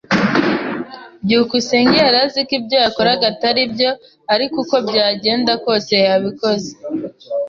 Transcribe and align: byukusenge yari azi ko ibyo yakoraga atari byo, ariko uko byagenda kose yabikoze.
byukusenge 1.23 1.97
yari 2.05 2.17
azi 2.25 2.39
ko 2.47 2.51
ibyo 2.59 2.77
yakoraga 2.85 3.25
atari 3.33 3.61
byo, 3.73 3.89
ariko 4.33 4.55
uko 4.63 4.75
byagenda 4.87 5.51
kose 5.65 5.93
yabikoze. 6.07 6.71